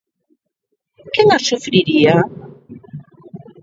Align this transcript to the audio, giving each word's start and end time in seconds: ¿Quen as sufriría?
¿Quen 1.13 1.27
as 1.37 1.43
sufriría? 1.49 2.15